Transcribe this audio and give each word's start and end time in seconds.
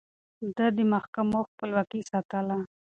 ده 0.55 0.65
د 0.77 0.79
محکمو 0.93 1.39
خپلواکي 1.51 2.01
ساتله. 2.11 2.57